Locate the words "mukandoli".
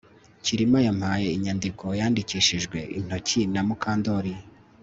3.67-4.33